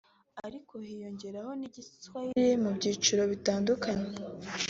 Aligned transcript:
ariko 0.45 0.73
hiyongeraho 0.87 1.51
n’Igiswahili 1.59 2.51
mu 2.63 2.69
byiciro 2.77 3.23
bitandukanye 3.31 4.09